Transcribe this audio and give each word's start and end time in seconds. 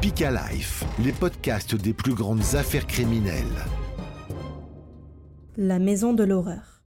Speak 0.00 0.20
Life, 0.20 0.82
les 1.04 1.12
podcasts 1.12 1.74
des 1.74 1.92
plus 1.92 2.14
grandes 2.14 2.54
affaires 2.54 2.86
criminelles. 2.86 3.66
La 5.58 5.78
maison 5.78 6.14
de 6.14 6.24
l'horreur. 6.24 6.84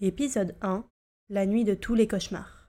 Épisode 0.00 0.54
1. 0.62 0.84
La 1.30 1.46
nuit 1.46 1.64
de 1.64 1.74
tous 1.74 1.96
les 1.96 2.06
cauchemars. 2.06 2.68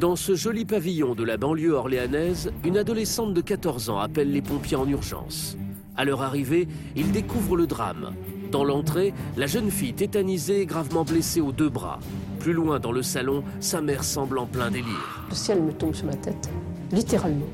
Dans 0.00 0.16
ce 0.16 0.34
joli 0.34 0.66
pavillon 0.66 1.14
de 1.14 1.24
la 1.24 1.38
banlieue 1.38 1.72
orléanaise, 1.72 2.52
une 2.62 2.76
adolescente 2.76 3.32
de 3.32 3.40
14 3.40 3.88
ans 3.88 4.00
appelle 4.00 4.30
les 4.30 4.42
pompiers 4.42 4.76
en 4.76 4.86
urgence. 4.86 5.56
À 5.96 6.04
leur 6.04 6.20
arrivée, 6.20 6.68
ils 6.94 7.10
découvrent 7.10 7.56
le 7.56 7.66
drame. 7.66 8.12
Dans 8.50 8.64
l'entrée, 8.64 9.14
la 9.38 9.46
jeune 9.46 9.70
fille 9.70 9.94
tétanisée 9.94 10.60
et 10.60 10.66
gravement 10.66 11.04
blessée 11.04 11.40
aux 11.40 11.52
deux 11.52 11.70
bras. 11.70 12.00
Plus 12.38 12.52
loin 12.52 12.80
dans 12.80 12.92
le 12.92 13.02
salon, 13.02 13.42
sa 13.60 13.80
mère 13.80 14.04
semble 14.04 14.36
en 14.36 14.46
plein 14.46 14.70
délire. 14.70 15.24
Le 15.30 15.34
ciel 15.34 15.62
me 15.62 15.72
tombe 15.72 15.94
sur 15.94 16.06
la 16.06 16.16
tête, 16.16 16.50
littéralement. 16.90 17.46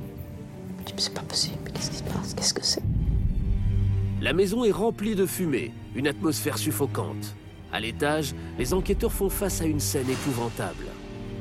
Je 0.89 0.95
dis, 0.95 0.95
mais 0.97 1.01
c'est 1.03 1.15
pas 1.15 1.21
possible, 1.23 1.57
mais 1.65 1.71
qu'est-ce 1.71 1.91
qui 1.91 1.97
se 1.99 2.03
passe? 2.03 2.35
Qu'est-ce 2.35 2.55
que 2.55 2.65
c'est? 2.65 2.83
La 4.21 4.33
maison 4.33 4.65
est 4.65 4.71
remplie 4.71 5.15
de 5.15 5.27
fumée, 5.27 5.73
une 5.95 6.09
atmosphère 6.09 6.59
suffocante. 6.59 7.35
À 7.73 7.81
l'étage, 7.81 8.35
les 8.59 8.73
enquêteurs 8.75 9.13
font 9.13 9.29
face 9.29 9.61
à 9.61 9.67
une 9.67 9.81
scène 9.81 10.09
épouvantable. 10.11 10.87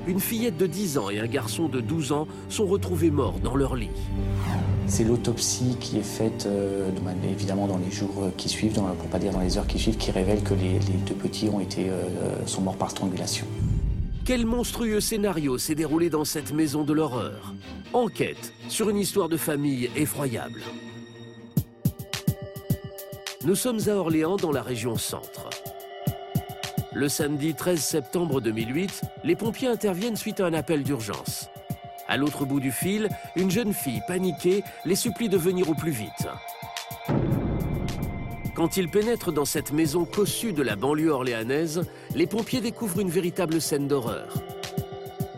Une 0.05 0.19
fillette 0.19 0.57
de 0.57 0.67
10 0.67 0.97
ans 0.97 1.09
et 1.09 1.19
un 1.19 1.25
garçon 1.27 1.67
de 1.69 1.79
12 1.81 2.11
ans 2.11 2.27
sont 2.49 2.65
retrouvés 2.65 3.09
morts 3.11 3.39
dans 3.43 3.55
leur 3.55 3.75
lit. 3.75 3.89
C'est 4.85 5.03
l'autopsie 5.03 5.75
qui 5.79 5.97
est 5.97 6.03
faite 6.03 6.45
euh, 6.45 6.89
de- 6.91 7.27
évidemment 7.29 7.67
dans 7.67 7.77
les 7.77 7.91
jours 7.91 8.29
qui 8.37 8.47
suivent, 8.47 8.73
dans- 8.73 8.83
pour 8.95 9.09
pas 9.09 9.19
dire 9.19 9.31
dans 9.33 9.41
les 9.41 9.57
heures 9.57 9.67
qui 9.67 9.79
suivent, 9.79 9.97
qui 9.97 10.11
révèle 10.11 10.43
que 10.43 10.53
les, 10.53 10.73
les 10.79 10.97
deux 11.05 11.13
petits 11.15 11.49
ont 11.49 11.59
été, 11.59 11.89
euh, 11.89 12.45
sont 12.45 12.61
morts 12.61 12.77
par 12.77 12.91
strangulation. 12.91 13.45
Quel 14.27 14.45
monstrueux 14.45 14.99
scénario 14.99 15.57
s'est 15.57 15.73
déroulé 15.73 16.09
dans 16.09 16.25
cette 16.25 16.51
maison 16.51 16.83
de 16.83 16.91
l'horreur 16.91 17.53
Enquête 17.93 18.51
sur 18.67 18.89
une 18.89 18.97
histoire 18.97 19.29
de 19.29 19.37
famille 19.37 19.89
effroyable. 19.95 20.59
Nous 23.45 23.55
sommes 23.55 23.79
à 23.87 23.93
Orléans 23.93 24.35
dans 24.35 24.51
la 24.51 24.61
région 24.61 24.97
centre. 24.97 25.49
Le 26.93 27.07
samedi 27.07 27.53
13 27.53 27.79
septembre 27.79 28.41
2008, 28.41 29.01
les 29.23 29.37
pompiers 29.37 29.69
interviennent 29.69 30.17
suite 30.17 30.41
à 30.41 30.47
un 30.47 30.53
appel 30.53 30.83
d'urgence. 30.83 31.47
À 32.09 32.17
l'autre 32.17 32.43
bout 32.43 32.59
du 32.59 32.73
fil, 32.73 33.07
une 33.37 33.49
jeune 33.49 33.71
fille 33.71 34.01
paniquée 34.09 34.61
les 34.83 34.95
supplie 34.95 35.29
de 35.29 35.37
venir 35.37 35.69
au 35.69 35.73
plus 35.73 35.91
vite. 35.91 36.27
Quand 38.57 38.75
ils 38.75 38.89
pénètrent 38.89 39.31
dans 39.31 39.45
cette 39.45 39.71
maison 39.71 40.03
cossue 40.03 40.51
de 40.51 40.63
la 40.63 40.75
banlieue 40.75 41.11
orléanaise, 41.11 41.83
les 42.15 42.25
pompiers 42.25 42.59
découvrent 42.59 43.01
une 43.01 43.11
véritable 43.11 43.61
scène 43.61 43.87
d'horreur. 43.87 44.33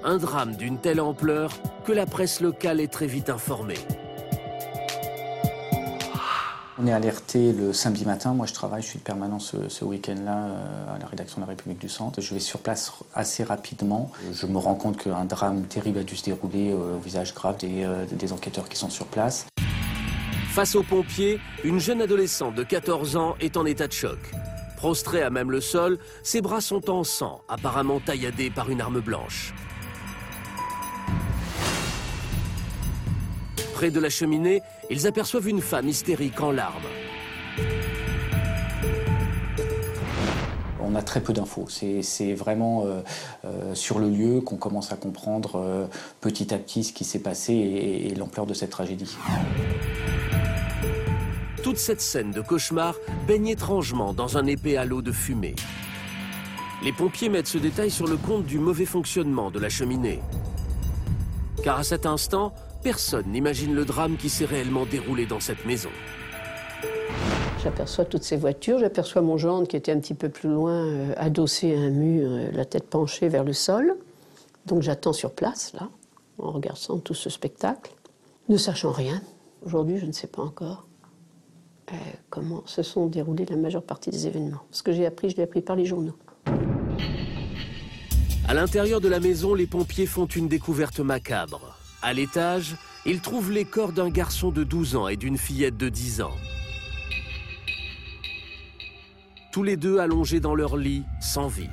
Un 0.05 0.15
drame 0.15 0.55
d'une 0.55 0.77
telle 0.77 1.01
ampleur 1.01 1.51
que 1.83 1.91
la 1.91 2.05
presse 2.05 2.39
locale 2.39 2.79
est 2.79 2.87
très 2.87 3.07
vite 3.07 3.29
informée. 3.29 3.75
On 6.77 6.87
est 6.87 6.93
alerté 6.93 7.51
le 7.51 7.73
samedi 7.73 8.05
matin. 8.05 8.33
Moi, 8.33 8.45
je 8.45 8.53
travaille, 8.53 8.83
je 8.83 8.87
suis 8.87 8.99
de 8.99 9.03
permanence 9.03 9.53
ce, 9.67 9.83
week-end-là 9.83 10.45
euh, 10.45 10.95
à 10.95 10.97
la 10.97 11.05
rédaction 11.05 11.41
de 11.41 11.45
la 11.45 11.49
République 11.49 11.79
du 11.79 11.89
Centre. 11.89 12.21
Je 12.21 12.33
vais 12.33 12.39
sur 12.39 12.61
place 12.61 12.93
assez 13.13 13.43
rapidement. 13.43 14.11
Je 14.31 14.45
me 14.45 14.57
rends 14.57 14.75
compte 14.75 14.95
qu'un 14.95 15.25
drame 15.25 15.63
terrible 15.63 15.99
a 15.99 16.03
dû 16.03 16.15
se 16.15 16.23
dérouler 16.23 16.71
euh, 16.71 16.95
au 16.95 16.99
visage 16.99 17.33
grave 17.33 17.57
euh, 17.65 18.05
des 18.09 18.31
enquêteurs 18.31 18.69
qui 18.69 18.77
sont 18.77 18.89
sur 18.89 19.07
place. 19.07 19.45
Face 20.49 20.75
aux 20.75 20.83
pompiers, 20.83 21.39
une 21.63 21.79
jeune 21.79 22.01
adolescente 22.01 22.55
de 22.55 22.63
14 22.63 23.15
ans 23.17 23.35
est 23.39 23.55
en 23.55 23.65
état 23.65 23.87
de 23.87 23.93
choc. 23.93 24.17
Prostrée 24.77 25.21
à 25.21 25.29
même 25.29 25.51
le 25.51 25.61
sol, 25.61 25.99
ses 26.23 26.41
bras 26.41 26.59
sont 26.59 26.89
en 26.89 27.03
sang, 27.03 27.41
apparemment 27.47 27.99
tailladés 27.99 28.49
par 28.49 28.69
une 28.71 28.81
arme 28.81 28.99
blanche. 28.99 29.53
Près 33.75 33.91
de 33.91 33.99
la 33.99 34.09
cheminée, 34.09 34.61
ils 34.89 35.05
aperçoivent 35.05 35.47
une 35.47 35.61
femme 35.61 35.87
hystérique 35.87 36.41
en 36.41 36.51
larmes. 36.51 36.81
On 40.81 40.95
a 40.95 41.03
très 41.03 41.21
peu 41.21 41.31
d'infos. 41.31 41.67
C'est 41.69 42.33
vraiment 42.33 42.85
euh, 42.85 43.01
euh, 43.45 43.75
sur 43.75 43.99
le 43.99 44.09
lieu 44.09 44.41
qu'on 44.41 44.57
commence 44.57 44.91
à 44.91 44.95
comprendre 44.95 45.57
euh, 45.57 45.85
petit 46.19 46.53
à 46.53 46.57
petit 46.57 46.83
ce 46.83 46.91
qui 46.91 47.05
s'est 47.05 47.19
passé 47.19 47.53
et 47.53 48.15
l'ampleur 48.15 48.47
de 48.47 48.55
cette 48.55 48.71
tragédie. 48.71 49.15
Toute 51.63 51.77
cette 51.77 51.99
scène 51.99 52.31
de 52.31 52.39
cauchemar 52.39 52.95
baigne 53.27 53.49
étrangement 53.49 54.13
dans 54.13 54.37
un 54.37 54.45
épais 54.45 54.77
halo 54.77 55.01
de 55.01 55.11
fumée. 55.11 55.55
Les 56.85 56.93
pompiers 56.93 57.27
mettent 57.27 57.47
ce 57.47 57.57
détail 57.57 57.91
sur 57.91 58.07
le 58.07 58.15
compte 58.15 58.45
du 58.45 58.59
mauvais 58.59 58.85
fonctionnement 58.85 59.51
de 59.51 59.59
la 59.59 59.67
cheminée. 59.67 60.21
Car 61.61 61.79
à 61.79 61.83
cet 61.83 62.05
instant, 62.05 62.53
personne 62.81 63.25
n'imagine 63.27 63.75
le 63.75 63.83
drame 63.83 64.15
qui 64.15 64.29
s'est 64.29 64.45
réellement 64.45 64.85
déroulé 64.85 65.25
dans 65.25 65.41
cette 65.41 65.65
maison. 65.65 65.89
J'aperçois 67.61 68.05
toutes 68.05 68.23
ces 68.23 68.37
voitures, 68.37 68.79
j'aperçois 68.79 69.21
mon 69.21 69.37
gendre 69.37 69.67
qui 69.67 69.75
était 69.75 69.91
un 69.91 69.99
petit 69.99 70.13
peu 70.13 70.29
plus 70.29 70.49
loin, 70.49 70.85
euh, 70.85 71.13
adossé 71.17 71.75
à 71.75 71.79
un 71.79 71.89
mur, 71.89 72.29
euh, 72.31 72.51
la 72.53 72.63
tête 72.63 72.89
penchée 72.89 73.27
vers 73.27 73.43
le 73.43 73.51
sol. 73.51 73.97
Donc 74.65 74.81
j'attends 74.81 75.11
sur 75.11 75.31
place, 75.31 75.73
là, 75.73 75.89
en 76.37 76.51
regardant 76.51 76.99
tout 76.99 77.13
ce 77.13 77.29
spectacle, 77.29 77.91
ne 78.47 78.55
sachant 78.55 78.91
rien. 78.91 79.21
Aujourd'hui, 79.65 79.97
je 79.97 80.05
ne 80.05 80.13
sais 80.13 80.27
pas 80.27 80.41
encore 80.41 80.85
euh, 81.93 81.97
comment 82.29 82.63
se 82.65 82.83
sont 82.83 83.07
déroulés 83.07 83.45
la 83.45 83.55
majeure 83.55 83.83
partie 83.83 84.09
des 84.09 84.27
événements. 84.27 84.61
Ce 84.71 84.83
que 84.83 84.91
j'ai 84.91 85.05
appris, 85.05 85.29
je 85.29 85.37
l'ai 85.37 85.43
appris 85.43 85.61
par 85.61 85.75
les 85.75 85.85
journaux. 85.85 86.15
À 88.47 88.53
l'intérieur 88.53 88.99
de 88.99 89.07
la 89.07 89.19
maison, 89.19 89.53
les 89.53 89.67
pompiers 89.67 90.07
font 90.07 90.25
une 90.25 90.47
découverte 90.47 90.99
macabre. 90.99 91.77
À 92.01 92.13
l'étage, 92.13 92.75
ils 93.05 93.21
trouvent 93.21 93.51
les 93.51 93.65
corps 93.65 93.91
d'un 93.91 94.09
garçon 94.09 94.51
de 94.51 94.63
12 94.63 94.95
ans 94.95 95.07
et 95.07 95.17
d'une 95.17 95.37
fillette 95.37 95.77
de 95.77 95.89
10 95.89 96.21
ans. 96.21 96.35
Tous 99.51 99.63
les 99.63 99.77
deux 99.77 99.99
allongés 99.99 100.39
dans 100.39 100.55
leur 100.55 100.77
lit, 100.77 101.03
sans 101.19 101.47
vie. 101.47 101.69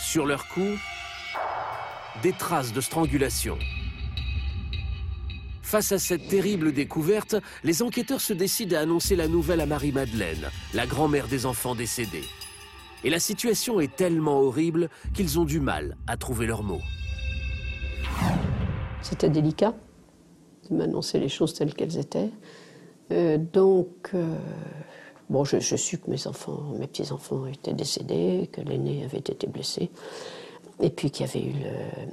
Sur 0.00 0.26
leur 0.26 0.46
cou, 0.48 0.66
des 2.22 2.32
traces 2.32 2.72
de 2.72 2.80
strangulation. 2.80 3.58
Face 5.72 5.92
à 5.92 5.98
cette 5.98 6.28
terrible 6.28 6.72
découverte, 6.72 7.34
les 7.64 7.82
enquêteurs 7.82 8.20
se 8.20 8.34
décident 8.34 8.76
à 8.76 8.80
annoncer 8.80 9.16
la 9.16 9.26
nouvelle 9.26 9.62
à 9.62 9.64
Marie-Madeleine, 9.64 10.50
la 10.74 10.86
grand-mère 10.86 11.28
des 11.28 11.46
enfants 11.46 11.74
décédés. 11.74 12.26
Et 13.04 13.08
la 13.08 13.18
situation 13.18 13.80
est 13.80 13.96
tellement 13.96 14.38
horrible 14.38 14.90
qu'ils 15.14 15.40
ont 15.40 15.46
du 15.46 15.60
mal 15.60 15.96
à 16.06 16.18
trouver 16.18 16.44
leurs 16.44 16.62
mots. 16.62 16.82
C'était 19.00 19.30
délicat 19.30 19.74
de 20.68 20.76
m'annoncer 20.76 21.18
les 21.18 21.30
choses 21.30 21.54
telles 21.54 21.72
qu'elles 21.72 21.96
étaient. 21.96 22.28
Euh, 23.10 23.38
donc, 23.38 24.10
euh, 24.12 24.36
bon, 25.30 25.42
je, 25.44 25.58
je 25.58 25.96
que 25.96 26.10
mes 26.10 26.26
enfants, 26.26 26.74
mes 26.78 26.86
petits-enfants 26.86 27.46
étaient 27.46 27.72
décédés, 27.72 28.50
que 28.52 28.60
l'aîné 28.60 29.04
avait 29.06 29.20
été 29.20 29.46
blessé, 29.46 29.90
et 30.82 30.90
puis 30.90 31.10
qu'il 31.10 31.24
y 31.24 31.30
avait 31.30 31.46
eu 31.46 31.54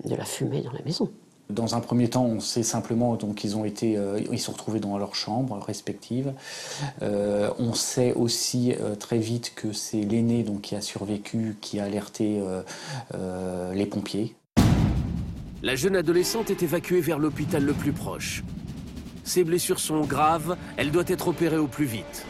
de 0.07 0.15
la 0.15 0.23
fumée 0.23 0.61
dans 0.61 0.71
la 0.71 0.81
maison. 0.83 1.11
Dans 1.49 1.73
un 1.73 1.79
premier 1.79 2.07
temps, 2.11 2.25
on 2.25 2.39
sait 2.39 2.61
simplement 2.61 3.17
qu'ils 3.17 3.57
ont 3.57 3.65
été, 3.65 3.97
euh, 3.97 4.21
ils 4.31 4.39
sont 4.39 4.51
retrouvés 4.51 4.79
dans 4.79 4.99
leurs 4.99 5.15
chambres 5.15 5.59
respectives. 5.65 6.33
Euh, 7.01 7.49
on 7.57 7.73
sait 7.73 8.13
aussi 8.13 8.75
euh, 8.79 8.93
très 8.93 9.17
vite 9.17 9.53
que 9.55 9.73
c'est 9.73 10.01
l'aîné 10.01 10.43
donc 10.43 10.61
qui 10.61 10.75
a 10.75 10.81
survécu, 10.81 11.57
qui 11.59 11.79
a 11.79 11.85
alerté 11.85 12.39
les 13.73 13.85
pompiers. 13.87 14.35
La 15.63 15.75
jeune 15.75 15.95
adolescente 15.95 16.51
est 16.51 16.61
évacuée 16.61 17.01
vers 17.01 17.17
l'hôpital 17.17 17.63
le 17.63 17.73
plus 17.73 17.93
proche. 17.93 18.43
Ses 19.23 19.43
blessures 19.43 19.79
sont 19.79 20.01
graves, 20.01 20.55
elle 20.77 20.91
doit 20.91 21.03
être 21.07 21.29
opérée 21.29 21.57
au 21.57 21.67
plus 21.67 21.85
vite. 21.85 22.25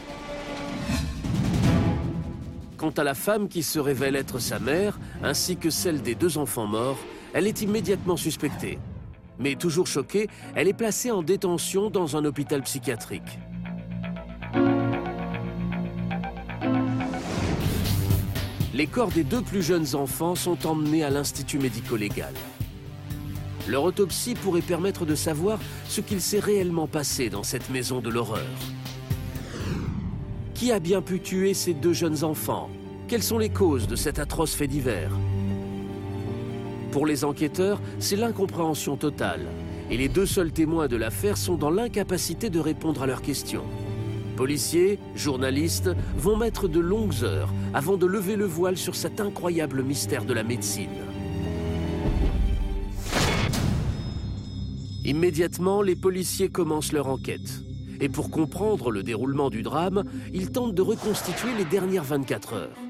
Quant 2.78 2.90
à 2.90 3.04
la 3.04 3.14
femme 3.14 3.48
qui 3.48 3.62
se 3.62 3.78
révèle 3.78 4.16
être 4.16 4.38
sa 4.38 4.58
mère, 4.58 4.98
ainsi 5.22 5.58
que 5.58 5.68
celle 5.68 6.00
des 6.00 6.14
deux 6.14 6.38
enfants 6.38 6.66
morts, 6.66 6.98
elle 7.34 7.46
est 7.46 7.60
immédiatement 7.60 8.16
suspectée. 8.16 8.78
Mais 9.40 9.56
toujours 9.56 9.86
choquée, 9.86 10.28
elle 10.54 10.68
est 10.68 10.74
placée 10.74 11.10
en 11.10 11.22
détention 11.22 11.88
dans 11.88 12.16
un 12.16 12.24
hôpital 12.26 12.62
psychiatrique. 12.62 13.38
Les 18.74 18.86
corps 18.86 19.10
des 19.10 19.24
deux 19.24 19.40
plus 19.40 19.62
jeunes 19.62 19.94
enfants 19.94 20.34
sont 20.34 20.66
emmenés 20.66 21.02
à 21.02 21.10
l'Institut 21.10 21.58
médico-légal. 21.58 22.34
Leur 23.66 23.84
autopsie 23.84 24.34
pourrait 24.34 24.60
permettre 24.60 25.06
de 25.06 25.14
savoir 25.14 25.58
ce 25.86 26.00
qu'il 26.00 26.20
s'est 26.20 26.38
réellement 26.38 26.86
passé 26.86 27.30
dans 27.30 27.42
cette 27.42 27.70
maison 27.70 28.00
de 28.00 28.10
l'horreur. 28.10 28.46
Qui 30.54 30.72
a 30.72 30.80
bien 30.80 31.00
pu 31.00 31.20
tuer 31.20 31.54
ces 31.54 31.72
deux 31.72 31.94
jeunes 31.94 32.24
enfants? 32.24 32.68
Quelles 33.08 33.22
sont 33.22 33.38
les 33.38 33.50
causes 33.50 33.86
de 33.86 33.96
cet 33.96 34.18
atroce 34.18 34.54
fait 34.54 34.66
divers? 34.66 35.10
Pour 36.92 37.06
les 37.06 37.24
enquêteurs, 37.24 37.80
c'est 38.00 38.16
l'incompréhension 38.16 38.96
totale. 38.96 39.46
Et 39.90 39.96
les 39.96 40.08
deux 40.08 40.26
seuls 40.26 40.52
témoins 40.52 40.88
de 40.88 40.96
l'affaire 40.96 41.36
sont 41.36 41.54
dans 41.54 41.70
l'incapacité 41.70 42.50
de 42.50 42.58
répondre 42.58 43.02
à 43.02 43.06
leurs 43.06 43.22
questions. 43.22 43.64
Policiers, 44.36 44.98
journalistes 45.14 45.90
vont 46.16 46.36
mettre 46.36 46.66
de 46.66 46.80
longues 46.80 47.22
heures 47.22 47.52
avant 47.74 47.96
de 47.96 48.06
lever 48.06 48.34
le 48.36 48.44
voile 48.44 48.76
sur 48.76 48.96
cet 48.96 49.20
incroyable 49.20 49.82
mystère 49.82 50.24
de 50.24 50.32
la 50.32 50.42
médecine. 50.42 50.88
Immédiatement, 55.04 55.82
les 55.82 55.96
policiers 55.96 56.48
commencent 56.48 56.92
leur 56.92 57.08
enquête. 57.08 57.62
Et 58.00 58.08
pour 58.08 58.30
comprendre 58.30 58.90
le 58.90 59.02
déroulement 59.02 59.50
du 59.50 59.62
drame, 59.62 60.04
ils 60.32 60.50
tentent 60.50 60.74
de 60.74 60.82
reconstituer 60.82 61.50
les 61.56 61.64
dernières 61.64 62.04
24 62.04 62.54
heures. 62.54 62.89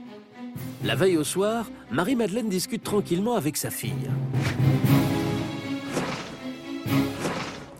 La 0.83 0.95
veille 0.95 1.19
au 1.19 1.25
soir, 1.25 1.71
Marie-Madeleine 1.91 2.49
discute 2.49 2.83
tranquillement 2.83 3.35
avec 3.35 3.59
sa 3.59 3.71
fille. 3.71 4.09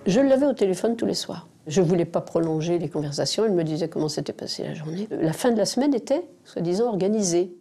Je 0.07 0.21
l'avais 0.21 0.45
au 0.45 0.53
téléphone 0.53 0.97
tous 0.97 1.07
les 1.07 1.15
soirs. 1.15 1.49
Je 1.67 1.81
ne 1.81 1.87
voulais 1.87 2.05
pas 2.05 2.21
prolonger 2.21 2.79
les 2.79 2.91
conversations. 2.91 3.47
Elle 3.47 3.53
me 3.53 3.65
disait 3.65 3.89
comment 3.89 4.09
s'était 4.09 4.35
passée 4.35 4.65
la 4.65 4.75
journée. 4.75 5.09
La 5.11 5.33
fin 5.33 5.51
de 5.51 5.57
la 5.57 5.65
semaine 5.65 5.95
était, 5.95 6.27
soi-disant, 6.45 6.89
organisée. 6.89 7.55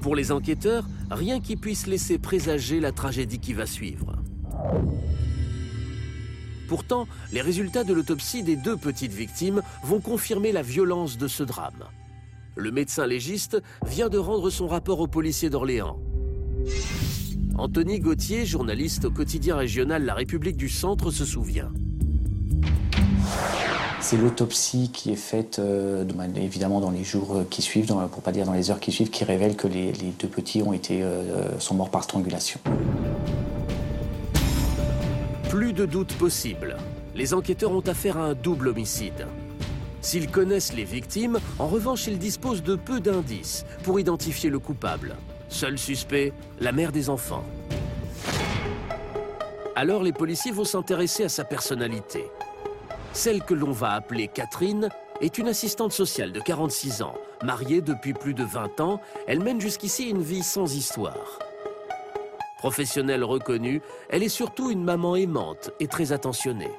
Pour 0.00 0.16
les 0.16 0.32
enquêteurs, 0.32 0.84
rien 1.12 1.40
qui 1.40 1.54
puisse 1.54 1.86
laisser 1.86 2.18
présager 2.18 2.80
la 2.80 2.90
tragédie 2.90 3.38
qui 3.38 3.52
va 3.52 3.66
suivre. 3.66 4.16
Pourtant, 6.66 7.06
les 7.32 7.40
résultats 7.40 7.84
de 7.84 7.92
l'autopsie 7.92 8.42
des 8.42 8.56
deux 8.56 8.76
petites 8.76 9.12
victimes 9.12 9.62
vont 9.84 10.00
confirmer 10.00 10.50
la 10.50 10.62
violence 10.62 11.18
de 11.18 11.28
ce 11.28 11.44
drame. 11.44 11.84
Le 12.54 12.70
médecin 12.70 13.06
légiste 13.06 13.62
vient 13.86 14.10
de 14.10 14.18
rendre 14.18 14.50
son 14.50 14.66
rapport 14.66 15.00
au 15.00 15.06
policier 15.06 15.48
d'Orléans. 15.48 15.98
Anthony 17.56 17.98
Gauthier, 17.98 18.44
journaliste 18.44 19.06
au 19.06 19.10
quotidien 19.10 19.56
régional 19.56 20.04
La 20.04 20.14
République 20.14 20.58
du 20.58 20.68
Centre, 20.68 21.10
se 21.10 21.24
souvient. 21.24 21.72
C'est 24.00 24.18
l'autopsie 24.18 24.90
qui 24.92 25.12
est 25.12 25.16
faite, 25.16 25.60
euh, 25.60 26.04
évidemment, 26.36 26.80
dans 26.80 26.90
les 26.90 27.04
jours 27.04 27.44
qui 27.48 27.62
suivent, 27.62 27.86
pour 27.86 28.08
pour 28.08 28.22
pas 28.22 28.32
dire 28.32 28.44
dans 28.44 28.52
les 28.52 28.70
heures 28.70 28.80
qui 28.80 28.92
suivent, 28.92 29.10
qui 29.10 29.24
révèle 29.24 29.56
que 29.56 29.68
les, 29.68 29.92
deux 29.92 30.28
petits 30.28 30.62
ont 30.62 30.74
été, 30.74 31.02
euh, 31.02 31.58
sont 31.58 31.74
morts 31.74 31.90
par 31.90 32.02
strangulation. 32.02 32.60
Plus 35.48 35.72
de 35.72 35.86
doute 35.86 36.12
possible. 36.14 36.76
Les 37.14 37.32
enquêteurs 37.32 37.72
ont 37.72 37.80
affaire 37.80 38.18
à 38.18 38.24
un 38.24 38.34
double 38.34 38.68
homicide. 38.68 39.26
S'ils 40.02 40.28
connaissent 40.30 40.72
les 40.72 40.84
victimes, 40.84 41.38
en 41.60 41.68
revanche, 41.68 42.08
ils 42.08 42.18
disposent 42.18 42.64
de 42.64 42.74
peu 42.74 43.00
d'indices 43.00 43.64
pour 43.84 44.00
identifier 44.00 44.50
le 44.50 44.58
coupable. 44.58 45.14
Seul 45.48 45.78
suspect, 45.78 46.32
la 46.60 46.72
mère 46.72 46.90
des 46.90 47.08
enfants. 47.08 47.44
Alors 49.76 50.02
les 50.02 50.12
policiers 50.12 50.52
vont 50.52 50.64
s'intéresser 50.64 51.24
à 51.24 51.28
sa 51.28 51.44
personnalité. 51.44 52.26
Celle 53.12 53.42
que 53.42 53.54
l'on 53.54 53.70
va 53.70 53.92
appeler 53.92 54.26
Catherine 54.26 54.88
est 55.20 55.38
une 55.38 55.48
assistante 55.48 55.92
sociale 55.92 56.32
de 56.32 56.40
46 56.40 57.02
ans. 57.02 57.14
Mariée 57.44 57.80
depuis 57.80 58.12
plus 58.12 58.34
de 58.34 58.44
20 58.44 58.80
ans, 58.80 59.00
elle 59.28 59.40
mène 59.40 59.60
jusqu'ici 59.60 60.08
une 60.08 60.22
vie 60.22 60.42
sans 60.42 60.74
histoire. 60.74 61.38
Professionnelle 62.58 63.24
reconnue, 63.24 63.82
elle 64.08 64.22
est 64.22 64.28
surtout 64.28 64.70
une 64.70 64.84
maman 64.84 65.14
aimante 65.14 65.70
et 65.78 65.86
très 65.86 66.12
attentionnée. 66.12 66.70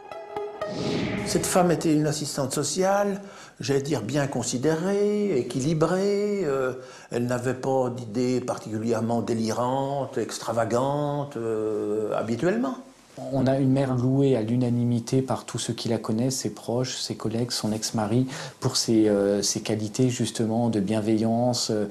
Cette 1.25 1.45
femme 1.45 1.71
était 1.71 1.94
une 1.94 2.06
assistante 2.06 2.54
sociale, 2.54 3.21
j'allais 3.60 3.81
dire 3.81 4.01
bien 4.01 4.27
considérée, 4.27 5.38
équilibrée. 5.38 6.42
Euh, 6.44 6.74
elle 7.12 7.25
n'avait 7.25 7.54
pas 7.54 7.89
d'idées 7.89 8.42
particulièrement 8.42 9.21
délirantes, 9.21 10.18
extravagantes, 10.18 11.38
euh, 11.38 12.13
habituellement. 12.13 12.77
On 13.18 13.45
a 13.45 13.60
une 13.60 13.71
mère 13.71 13.95
louée 13.95 14.36
à 14.36 14.42
l'unanimité 14.42 15.21
par 15.21 15.45
tous 15.45 15.60
ceux 15.60 15.74
qui 15.74 15.88
la 15.88 16.00
connaissent, 16.00 16.38
ses 16.38 16.50
proches, 16.50 16.98
ses 16.98 17.15
collègues, 17.15 17.51
son 17.51 17.71
ex-mari, 17.71 18.27
pour 18.60 18.75
ses, 18.75 19.07
euh, 19.07 19.42
qualités 19.63 20.10
justement 20.10 20.69
de 20.69 20.80
bienveillance 20.80 21.71
euh, 21.71 21.88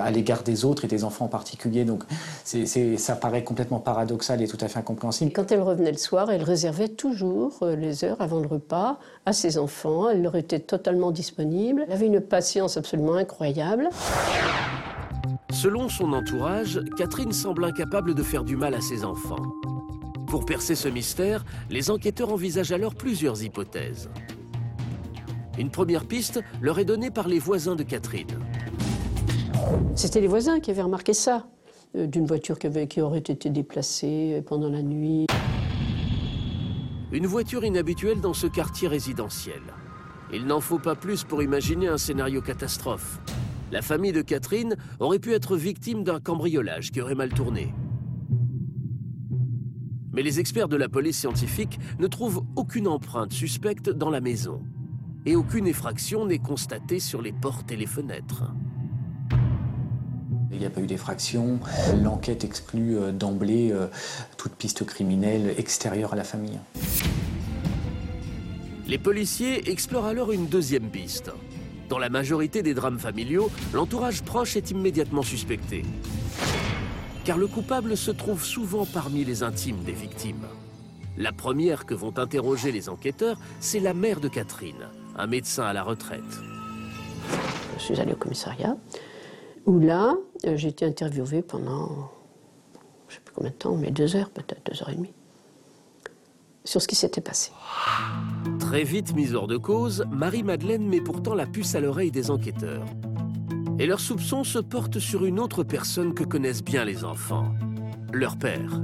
à 0.00 0.10
l'égard 0.10 0.42
des 0.42 0.64
autres 0.64 0.84
et 0.84 0.88
des 0.88 1.04
enfants 1.04 1.26
en 1.26 1.28
particulier. 1.28 1.84
Donc 1.84 2.02
ça 2.96 3.16
paraît 3.16 3.44
complètement 3.44 3.78
paradoxal 3.78 4.42
et 4.42 4.48
tout 4.48 4.58
à 4.60 4.68
fait 4.68 4.80
incompréhensible. 4.80 5.32
Quand 5.32 5.52
elle 5.52 5.62
revenait 5.62 5.92
le 5.92 5.98
soir, 5.98 6.30
elle 6.30 6.42
réservait 6.42 6.88
toujours 6.88 7.58
euh, 7.62 7.76
les 7.76 8.04
heures 8.04 8.20
avant 8.20 8.40
le 8.40 8.48
repas 8.48 8.98
à 9.26 9.32
ses 9.32 9.58
enfants. 9.58 10.10
Elle 10.10 10.22
leur 10.22 10.34
était 10.34 10.60
totalement 10.60 11.12
disponible. 11.12 11.84
Elle 11.86 11.92
avait 11.92 12.06
une 12.06 12.20
patience 12.20 12.76
absolument 12.76 13.14
incroyable. 13.14 13.88
Selon 15.52 15.88
son 15.88 16.12
entourage, 16.12 16.80
Catherine 16.98 17.32
semble 17.32 17.64
incapable 17.64 18.14
de 18.14 18.22
faire 18.24 18.42
du 18.42 18.56
mal 18.56 18.74
à 18.74 18.80
ses 18.80 19.04
enfants. 19.04 19.36
Pour 20.34 20.46
percer 20.46 20.74
ce 20.74 20.88
mystère, 20.88 21.44
les 21.70 21.92
enquêteurs 21.92 22.32
envisagent 22.32 22.72
alors 22.72 22.96
plusieurs 22.96 23.44
hypothèses. 23.44 24.10
Une 25.60 25.70
première 25.70 26.06
piste 26.06 26.40
leur 26.60 26.80
est 26.80 26.84
donnée 26.84 27.12
par 27.12 27.28
les 27.28 27.38
voisins 27.38 27.76
de 27.76 27.84
Catherine. 27.84 28.40
C'était 29.94 30.20
les 30.20 30.26
voisins 30.26 30.58
qui 30.58 30.72
avaient 30.72 30.82
remarqué 30.82 31.12
ça, 31.12 31.46
euh, 31.94 32.08
d'une 32.08 32.26
voiture 32.26 32.58
qui, 32.58 33.00
aurait 33.00 33.18
été 33.20 33.48
déplacée 33.48 34.42
pendant 34.44 34.68
la 34.68 34.82
nuit. 34.82 35.28
Une 37.12 37.26
voiture 37.26 37.64
inhabituelle 37.64 38.20
dans 38.20 38.34
ce 38.34 38.48
quartier 38.48 38.88
résidentiel. 38.88 39.62
Il 40.32 40.46
n'en 40.46 40.60
faut 40.60 40.80
pas 40.80 40.96
plus 40.96 41.22
pour 41.22 41.44
imaginer 41.44 41.86
un 41.86 41.96
scénario 41.96 42.42
catastrophe. 42.42 43.20
La 43.70 43.82
famille 43.82 44.10
de 44.10 44.22
Catherine 44.22 44.74
aurait 44.98 45.20
pu 45.20 45.32
être 45.32 45.56
victime 45.56 46.02
d'un 46.02 46.18
cambriolage 46.18 46.90
qui 46.90 47.00
aurait 47.00 47.14
mal 47.14 47.28
tourné. 47.28 47.72
Mais 50.14 50.22
les 50.22 50.38
experts 50.38 50.68
de 50.68 50.76
la 50.76 50.88
police 50.88 51.18
scientifique 51.18 51.80
ne 51.98 52.06
trouvent 52.06 52.44
aucune 52.54 52.86
empreinte 52.86 53.32
suspecte 53.32 53.90
dans 53.90 54.10
la 54.10 54.20
maison. 54.20 54.62
Et 55.26 55.34
aucune 55.34 55.66
effraction 55.66 56.24
n'est 56.24 56.38
constatée 56.38 57.00
sur 57.00 57.20
les 57.20 57.32
portes 57.32 57.72
et 57.72 57.76
les 57.76 57.86
fenêtres. 57.86 58.44
Il 60.52 60.60
n'y 60.60 60.66
a 60.66 60.70
pas 60.70 60.80
eu 60.80 60.86
d'effraction. 60.86 61.58
L'enquête 62.00 62.44
exclut 62.44 62.96
euh, 62.96 63.10
d'emblée 63.10 63.72
euh, 63.72 63.88
toute 64.36 64.52
piste 64.52 64.86
criminelle 64.86 65.52
extérieure 65.58 66.12
à 66.12 66.16
la 66.16 66.22
famille. 66.22 66.60
Les 68.86 68.98
policiers 68.98 69.68
explorent 69.68 70.06
alors 70.06 70.30
une 70.30 70.46
deuxième 70.46 70.90
piste. 70.90 71.32
Dans 71.88 71.98
la 71.98 72.08
majorité 72.08 72.62
des 72.62 72.72
drames 72.72 73.00
familiaux, 73.00 73.50
l'entourage 73.72 74.22
proche 74.22 74.56
est 74.56 74.70
immédiatement 74.70 75.22
suspecté 75.22 75.82
car 77.24 77.38
le 77.38 77.46
coupable 77.46 77.96
se 77.96 78.10
trouve 78.10 78.44
souvent 78.44 78.84
parmi 78.84 79.24
les 79.24 79.42
intimes 79.42 79.82
des 79.82 79.92
victimes. 79.92 80.46
La 81.16 81.32
première 81.32 81.86
que 81.86 81.94
vont 81.94 82.18
interroger 82.18 82.70
les 82.70 82.88
enquêteurs, 82.88 83.38
c'est 83.60 83.80
la 83.80 83.94
mère 83.94 84.20
de 84.20 84.28
Catherine, 84.28 84.88
un 85.16 85.26
médecin 85.26 85.64
à 85.64 85.72
la 85.72 85.82
retraite. 85.82 86.20
Je 87.78 87.82
suis 87.82 88.00
allée 88.00 88.12
au 88.12 88.16
commissariat, 88.16 88.76
où 89.64 89.78
là, 89.78 90.14
euh, 90.44 90.56
j'ai 90.56 90.68
été 90.68 90.84
interviewée 90.84 91.40
pendant, 91.40 92.10
je 93.08 93.14
ne 93.14 93.18
sais 93.18 93.20
plus 93.24 93.34
combien 93.34 93.50
de 93.50 93.56
temps, 93.56 93.76
mais 93.76 93.90
deux 93.90 94.16
heures 94.16 94.30
peut-être, 94.30 94.70
deux 94.70 94.82
heures 94.82 94.90
et 94.90 94.96
demie, 94.96 95.14
sur 96.64 96.82
ce 96.82 96.88
qui 96.88 96.94
s'était 96.94 97.20
passé. 97.20 97.52
Très 98.58 98.84
vite 98.84 99.14
mise 99.14 99.34
hors 99.34 99.46
de 99.46 99.56
cause, 99.56 100.04
Marie-Madeleine 100.10 100.86
met 100.86 101.00
pourtant 101.00 101.34
la 101.34 101.46
puce 101.46 101.74
à 101.74 101.80
l'oreille 101.80 102.10
des 102.10 102.30
enquêteurs 102.30 102.84
et 103.78 103.86
leurs 103.86 104.00
soupçons 104.00 104.44
se 104.44 104.58
portent 104.58 104.98
sur 104.98 105.24
une 105.24 105.40
autre 105.40 105.64
personne 105.64 106.14
que 106.14 106.24
connaissent 106.24 106.64
bien 106.64 106.84
les 106.84 107.04
enfants, 107.04 107.54
leur 108.12 108.36
père. 108.36 108.80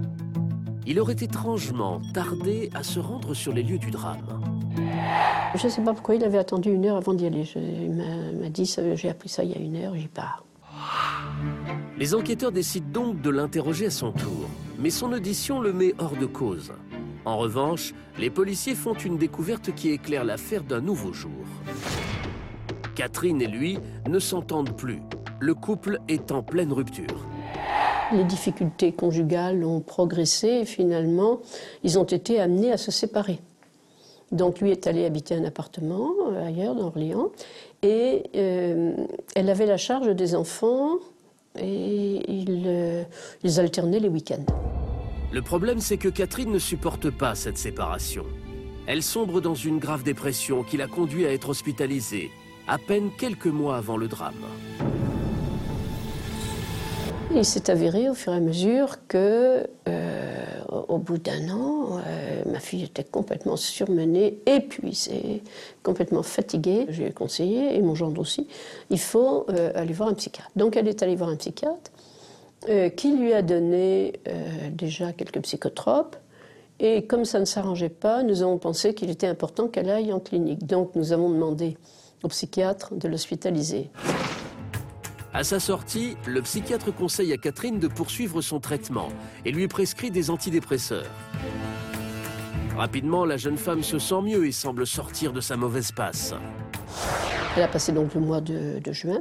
Il 0.86 0.98
aurait 0.98 1.16
étrangement 1.20 2.00
tardé 2.14 2.70
à 2.74 2.82
se 2.82 2.98
rendre 2.98 3.34
sur 3.34 3.52
les 3.52 3.62
lieux 3.62 3.78
du 3.78 3.90
drame. 3.90 4.40
Je 5.54 5.66
ne 5.66 5.70
sais 5.70 5.82
pas 5.82 5.92
pourquoi 5.92 6.14
il 6.14 6.24
avait 6.24 6.38
attendu 6.38 6.72
une 6.72 6.86
heure 6.86 6.96
avant 6.96 7.14
d'y 7.14 7.26
aller. 7.26 7.44
il 7.54 8.40
m'a 8.40 8.48
dit, 8.48 8.72
j'ai 8.94 9.08
appris 9.08 9.28
ça 9.28 9.44
il 9.44 9.50
y 9.50 9.54
a 9.54 9.58
une 9.58 9.76
heure, 9.76 9.94
j'y 9.94 10.08
pars. 10.08 10.44
Les 11.98 12.14
enquêteurs 12.14 12.52
décident 12.52 12.88
donc 12.90 13.20
de 13.20 13.30
l'interroger 13.30 13.86
à 13.86 13.90
son 13.90 14.12
tour, 14.12 14.48
mais 14.78 14.90
son 14.90 15.12
audition 15.12 15.60
le 15.60 15.72
met 15.72 15.94
hors 15.98 16.16
de 16.16 16.26
cause. 16.26 16.72
En 17.24 17.36
revanche, 17.36 17.92
les 18.18 18.30
policiers 18.30 18.74
font 18.74 18.94
une 18.94 19.18
découverte 19.18 19.74
qui 19.74 19.90
éclaire 19.90 20.24
l'affaire 20.24 20.64
d'un 20.64 20.80
nouveau 20.80 21.12
jour. 21.12 21.44
Catherine 23.00 23.40
et 23.40 23.46
lui 23.46 23.78
ne 24.06 24.18
s'entendent 24.18 24.76
plus. 24.76 25.00
Le 25.38 25.54
couple 25.54 26.00
est 26.06 26.32
en 26.32 26.42
pleine 26.42 26.70
rupture. 26.70 27.26
Les 28.12 28.24
difficultés 28.24 28.92
conjugales 28.92 29.64
ont 29.64 29.80
progressé 29.80 30.48
et 30.48 30.64
finalement, 30.66 31.40
ils 31.82 31.98
ont 31.98 32.04
été 32.04 32.38
amenés 32.38 32.70
à 32.70 32.76
se 32.76 32.90
séparer. 32.90 33.40
Donc 34.32 34.60
lui 34.60 34.70
est 34.70 34.86
allé 34.86 35.06
habiter 35.06 35.34
un 35.34 35.44
appartement 35.44 36.10
euh, 36.28 36.46
ailleurs, 36.46 36.74
dans 36.74 36.88
Orléans, 36.88 37.30
et 37.80 38.24
euh, 38.36 38.92
elle 39.34 39.48
avait 39.48 39.64
la 39.64 39.78
charge 39.78 40.14
des 40.14 40.34
enfants 40.34 40.98
et 41.58 42.20
ils, 42.30 42.64
euh, 42.66 43.04
ils 43.42 43.60
alternaient 43.60 44.00
les 44.00 44.10
week-ends. 44.10 44.44
Le 45.32 45.40
problème, 45.40 45.80
c'est 45.80 45.96
que 45.96 46.10
Catherine 46.10 46.52
ne 46.52 46.58
supporte 46.58 47.08
pas 47.08 47.34
cette 47.34 47.56
séparation. 47.56 48.26
Elle 48.86 49.02
sombre 49.02 49.40
dans 49.40 49.54
une 49.54 49.78
grave 49.78 50.02
dépression 50.02 50.64
qui 50.64 50.76
la 50.76 50.86
conduit 50.86 51.24
à 51.24 51.32
être 51.32 51.48
hospitalisée 51.48 52.30
à 52.70 52.78
peine 52.78 53.10
quelques 53.18 53.46
mois 53.46 53.76
avant 53.76 53.96
le 53.96 54.06
drame. 54.06 54.44
Il 57.34 57.44
s'est 57.44 57.68
avéré 57.68 58.08
au 58.08 58.14
fur 58.14 58.32
et 58.32 58.36
à 58.36 58.40
mesure 58.40 59.06
que, 59.08 59.66
euh, 59.88 60.44
au 60.88 60.98
bout 60.98 61.18
d'un 61.18 61.48
an, 61.48 61.98
euh, 61.98 62.42
ma 62.46 62.60
fille 62.60 62.84
était 62.84 63.04
complètement 63.04 63.56
surmenée, 63.56 64.38
épuisée, 64.46 65.42
complètement 65.82 66.22
fatiguée. 66.22 66.86
J'ai 66.90 67.10
conseillé, 67.10 67.76
et 67.76 67.82
mon 67.82 67.96
gendre 67.96 68.20
aussi, 68.20 68.46
il 68.88 69.00
faut 69.00 69.46
euh, 69.48 69.72
aller 69.74 69.92
voir 69.92 70.08
un 70.08 70.14
psychiatre. 70.14 70.50
Donc 70.54 70.76
elle 70.76 70.86
est 70.86 71.02
allée 71.02 71.16
voir 71.16 71.30
un 71.30 71.36
psychiatre 71.36 71.90
qui 72.94 73.16
lui 73.16 73.32
a 73.32 73.40
donné 73.40 74.20
déjà 74.72 75.14
quelques 75.14 75.40
psychotropes 75.40 76.16
Et 76.78 77.06
comme 77.06 77.24
ça 77.24 77.40
ne 77.40 77.46
s'arrangeait 77.46 77.88
pas, 77.88 78.22
nous 78.22 78.42
avons 78.42 78.58
pensé 78.58 78.92
qu'il 78.92 79.08
était 79.08 79.26
important 79.26 79.66
qu'elle 79.66 79.88
aille 79.88 80.12
en 80.12 80.20
clinique. 80.20 80.66
Donc 80.66 80.94
nous 80.94 81.14
avons 81.14 81.30
demandé 81.30 81.78
au 82.22 82.28
psychiatre 82.28 82.94
de 82.94 83.08
l'hospitaliser. 83.08 83.90
À 85.32 85.44
sa 85.44 85.60
sortie, 85.60 86.16
le 86.26 86.42
psychiatre 86.42 86.92
conseille 86.92 87.32
à 87.32 87.36
Catherine 87.36 87.78
de 87.78 87.86
poursuivre 87.86 88.40
son 88.42 88.58
traitement 88.58 89.08
et 89.44 89.52
lui 89.52 89.68
prescrit 89.68 90.10
des 90.10 90.28
antidépresseurs. 90.28 91.06
Rapidement, 92.76 93.24
la 93.24 93.36
jeune 93.36 93.56
femme 93.56 93.82
se 93.82 93.98
sent 93.98 94.22
mieux 94.22 94.46
et 94.46 94.52
semble 94.52 94.86
sortir 94.86 95.32
de 95.32 95.40
sa 95.40 95.56
mauvaise 95.56 95.92
passe. 95.92 96.34
Elle 97.56 97.62
a 97.62 97.68
passé 97.68 97.92
donc 97.92 98.14
le 98.14 98.20
mois 98.20 98.40
de, 98.40 98.80
juin, 98.90 99.20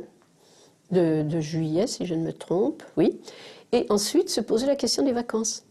de, 0.91 1.23
de, 1.23 1.39
juillet 1.39 1.85
si 1.85 2.05
je 2.05 2.15
ne 2.15 2.23
me 2.23 2.33
trompe, 2.33 2.81
oui. 2.97 3.19
Et 3.71 3.85
ensuite 3.89 4.29
se 4.29 4.41
poser 4.41 4.65
la 4.65 4.75
question 4.75 5.03
des 5.03 5.11
vacances. 5.13 5.63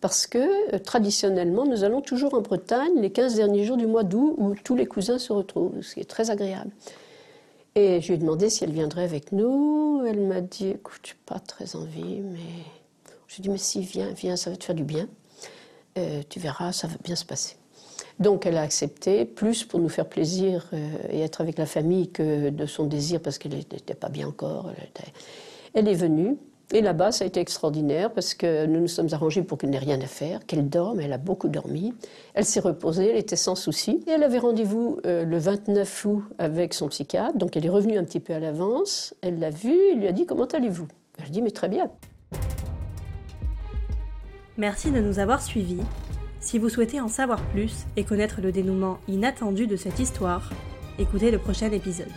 Parce 0.00 0.26
que 0.26 0.74
euh, 0.74 0.78
traditionnellement, 0.78 1.66
nous 1.66 1.82
allons 1.82 2.00
toujours 2.00 2.34
en 2.34 2.40
Bretagne 2.40 3.00
les 3.00 3.10
15 3.10 3.34
derniers 3.34 3.64
jours 3.64 3.76
du 3.76 3.86
mois 3.86 4.04
d'août 4.04 4.34
où 4.38 4.54
tous 4.54 4.76
les 4.76 4.86
cousins 4.86 5.18
se 5.18 5.32
retrouvent, 5.32 5.80
ce 5.82 5.94
qui 5.94 6.00
est 6.00 6.08
très 6.08 6.30
agréable. 6.30 6.70
Et 7.74 8.00
je 8.00 8.08
lui 8.08 8.14
ai 8.14 8.18
demandé 8.18 8.48
si 8.48 8.64
elle 8.64 8.72
viendrait 8.72 9.04
avec 9.04 9.32
nous. 9.32 10.04
Elle 10.06 10.20
m'a 10.20 10.40
dit 10.40 10.68
Écoute, 10.68 11.16
pas 11.26 11.38
très 11.38 11.76
envie, 11.76 12.20
mais. 12.20 12.38
Je 13.26 13.36
lui 13.36 13.40
ai 13.40 13.42
dit 13.42 13.48
Mais 13.50 13.58
si, 13.58 13.80
viens, 13.82 14.10
viens, 14.12 14.36
ça 14.36 14.50
va 14.50 14.56
te 14.56 14.64
faire 14.64 14.74
du 14.74 14.84
bien. 14.84 15.08
Euh, 15.96 16.22
tu 16.28 16.38
verras, 16.38 16.72
ça 16.72 16.86
va 16.86 16.94
bien 17.02 17.16
se 17.16 17.24
passer. 17.24 17.56
Donc 18.20 18.46
elle 18.46 18.56
a 18.56 18.62
accepté, 18.62 19.24
plus 19.24 19.64
pour 19.64 19.78
nous 19.80 19.88
faire 19.88 20.08
plaisir 20.08 20.68
euh, 20.72 20.98
et 21.10 21.20
être 21.20 21.40
avec 21.40 21.56
la 21.56 21.66
famille 21.66 22.08
que 22.10 22.50
de 22.50 22.66
son 22.66 22.86
désir, 22.86 23.20
parce 23.20 23.38
qu'elle 23.38 23.54
n'était 23.54 23.94
pas 23.94 24.08
bien 24.08 24.28
encore. 24.28 24.72
Elle 25.74 25.88
est 25.88 25.94
venue. 25.94 26.36
Et 26.74 26.82
là-bas, 26.82 27.12
ça 27.12 27.24
a 27.24 27.26
été 27.26 27.40
extraordinaire 27.40 28.12
parce 28.12 28.34
que 28.34 28.66
nous 28.66 28.80
nous 28.80 28.88
sommes 28.88 29.08
arrangés 29.12 29.42
pour 29.42 29.56
qu'elle 29.56 29.70
n'ait 29.70 29.78
rien 29.78 29.98
à 30.02 30.06
faire, 30.06 30.44
qu'elle 30.44 30.68
dorme. 30.68 31.00
Elle 31.00 31.14
a 31.14 31.18
beaucoup 31.18 31.48
dormi. 31.48 31.94
Elle 32.34 32.44
s'est 32.44 32.60
reposée, 32.60 33.08
elle 33.10 33.16
était 33.16 33.36
sans 33.36 33.54
souci. 33.54 34.04
Et 34.06 34.10
elle 34.10 34.22
avait 34.22 34.38
rendez-vous 34.38 35.00
euh, 35.06 35.24
le 35.24 35.38
29 35.38 36.04
août 36.04 36.24
avec 36.38 36.74
son 36.74 36.88
psychiatre. 36.88 37.38
Donc 37.38 37.56
elle 37.56 37.64
est 37.64 37.70
revenue 37.70 37.96
un 37.96 38.04
petit 38.04 38.20
peu 38.20 38.34
à 38.34 38.38
l'avance. 38.38 39.14
Elle 39.22 39.38
l'a 39.38 39.48
vu, 39.48 39.74
il 39.92 40.00
lui 40.00 40.08
a 40.08 40.12
dit 40.12 40.26
Comment 40.26 40.44
allez-vous? 40.44 40.88
Elle 41.22 41.30
dit 41.30 41.40
Mais 41.40 41.52
très 41.52 41.70
bien. 41.70 41.90
Merci 44.58 44.90
de 44.90 45.00
nous 45.00 45.20
avoir 45.20 45.40
suivis. 45.40 45.80
Si 46.40 46.58
vous 46.58 46.68
souhaitez 46.68 47.00
en 47.00 47.08
savoir 47.08 47.40
plus 47.52 47.86
et 47.96 48.04
connaître 48.04 48.40
le 48.42 48.52
dénouement 48.52 48.98
inattendu 49.08 49.66
de 49.66 49.76
cette 49.76 49.98
histoire, 49.98 50.50
écoutez 50.98 51.30
le 51.30 51.38
prochain 51.38 51.70
épisode. 51.72 52.08